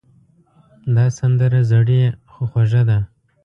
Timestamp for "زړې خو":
1.71-2.41